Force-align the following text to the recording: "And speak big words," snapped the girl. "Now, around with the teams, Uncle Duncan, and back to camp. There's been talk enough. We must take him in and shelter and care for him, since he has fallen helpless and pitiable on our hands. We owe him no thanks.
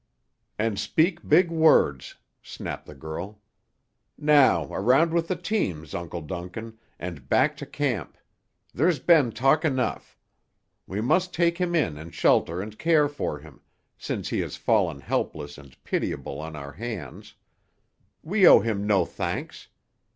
"And 0.57 0.79
speak 0.79 1.29
big 1.29 1.51
words," 1.51 2.15
snapped 2.41 2.87
the 2.87 2.95
girl. 2.95 3.39
"Now, 4.17 4.65
around 4.73 5.13
with 5.13 5.27
the 5.27 5.35
teams, 5.35 5.93
Uncle 5.93 6.21
Duncan, 6.23 6.79
and 6.97 7.29
back 7.29 7.55
to 7.57 7.67
camp. 7.67 8.17
There's 8.73 8.97
been 8.97 9.31
talk 9.31 9.63
enough. 9.63 10.17
We 10.87 11.01
must 11.01 11.35
take 11.35 11.59
him 11.59 11.75
in 11.75 11.99
and 11.99 12.15
shelter 12.15 12.63
and 12.63 12.79
care 12.79 13.07
for 13.07 13.37
him, 13.41 13.61
since 13.95 14.29
he 14.29 14.39
has 14.39 14.55
fallen 14.55 15.01
helpless 15.01 15.55
and 15.59 15.77
pitiable 15.83 16.39
on 16.39 16.55
our 16.55 16.71
hands. 16.73 17.35
We 18.23 18.47
owe 18.47 18.61
him 18.61 18.87
no 18.87 19.05
thanks. 19.05 19.67